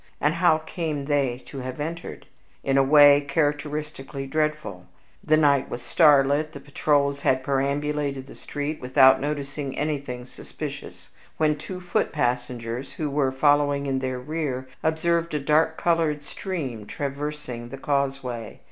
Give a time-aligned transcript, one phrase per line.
[0.19, 2.25] And how came they to have entered?
[2.63, 4.87] In a way characteristically dreadful.
[5.23, 11.55] The night was starlit; the patrols had perambulated the street without noticing anything suspicious, when
[11.55, 17.69] two foot passengers, who were following in their rear, observed a dark colored stream traversing
[17.69, 18.59] the causeway.